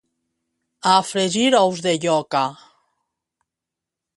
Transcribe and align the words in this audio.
A 0.91 0.93
fregir 1.09 1.51
ous 1.59 1.77
de 1.85 1.93
lloca! 2.05 2.43